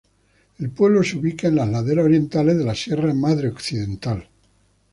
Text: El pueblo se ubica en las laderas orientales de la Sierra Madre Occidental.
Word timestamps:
El 0.57 0.71
pueblo 0.71 1.03
se 1.03 1.15
ubica 1.17 1.47
en 1.47 1.57
las 1.57 1.69
laderas 1.69 2.05
orientales 2.05 2.57
de 2.57 2.63
la 2.65 2.73
Sierra 2.73 3.13
Madre 3.13 3.49
Occidental. 3.49 4.27